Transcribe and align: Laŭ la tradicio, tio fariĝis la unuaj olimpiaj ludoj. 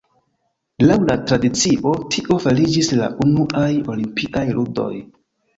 Laŭ 0.85 0.95
la 1.09 1.17
tradicio, 1.31 1.93
tio 2.15 2.39
fariĝis 2.45 2.91
la 3.03 3.11
unuaj 3.27 3.69
olimpiaj 3.97 4.45
ludoj. 4.61 4.93